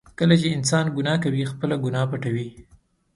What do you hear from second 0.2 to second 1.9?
چې انسان ګناه کوي، خپله